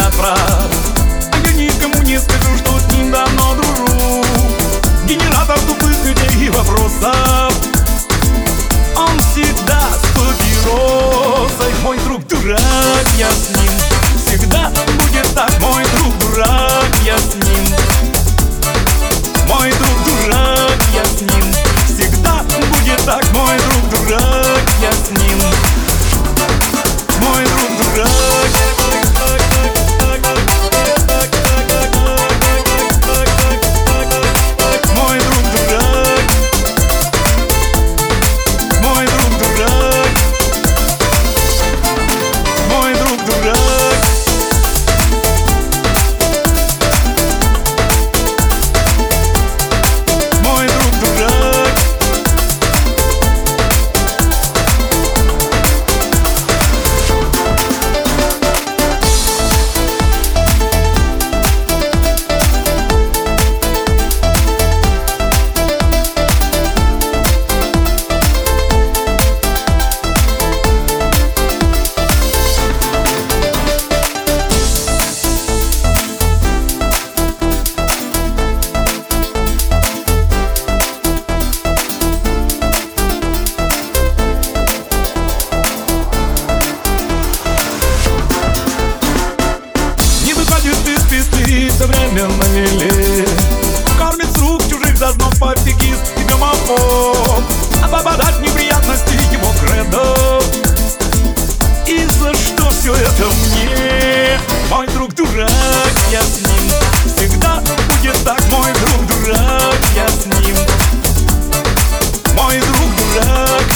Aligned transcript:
добра 0.00 0.34
А 1.32 1.46
я 1.46 1.52
никому 1.52 2.02
не 2.02 2.18
скажу, 2.18 2.56
что 2.58 2.78
с 2.80 2.92
ним 2.92 3.12
давно 3.12 3.54
дружу 3.54 4.24
Генератор 5.06 5.58
тупых 5.60 5.93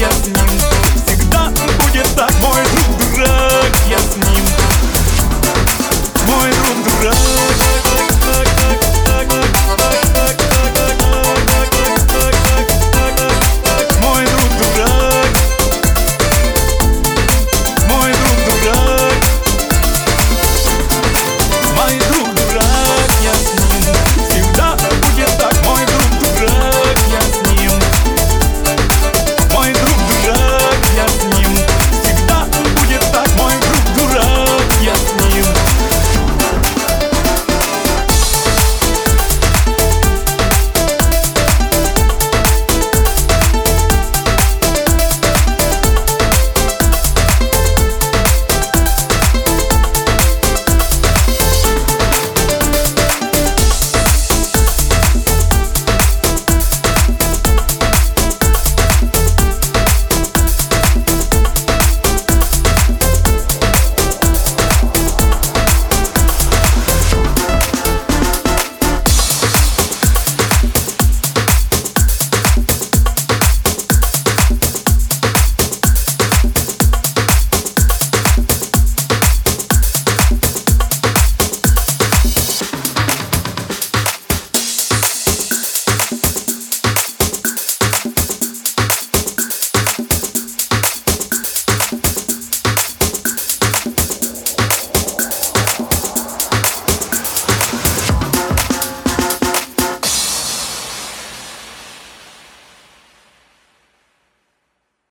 you 0.00 0.08
do. 0.32 0.39